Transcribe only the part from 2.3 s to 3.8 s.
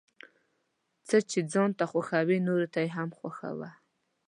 نوروته يې هم خوښوه،